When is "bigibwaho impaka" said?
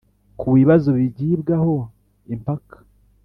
0.97-2.77